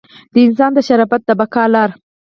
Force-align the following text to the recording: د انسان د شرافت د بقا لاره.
د 0.33 0.35
انسان 0.47 0.71
د 0.73 0.79
شرافت 0.87 1.21
د 1.25 1.29
بقا 1.39 1.63
لاره. 1.73 1.93